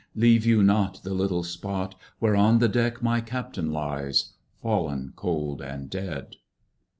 [0.15, 5.61] Leave you not the little spot Where on the deck my Captain lies, Fallen cold
[5.61, 6.37] and dead.